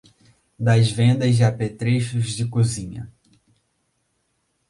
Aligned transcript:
das 0.57 0.91
vendas 0.97 1.35
de 1.37 1.43
apetrechos 1.43 2.31
de 2.35 2.47
cozinha 2.47 3.07